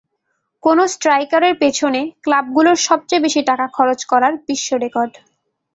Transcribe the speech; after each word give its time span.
কোনো 0.63 0.83
স্ট্রাইকারের 0.87 1.55
পেছনে 1.57 2.01
ক্লাবগুলোর 2.23 2.77
সবচেয়ে 2.87 3.23
বেশি 3.25 3.41
টাকা 3.41 3.65
খরচ 3.67 3.99
করার 4.05 4.33
বিশ্ব 4.47 4.69
রেকর্ড। 4.75 5.13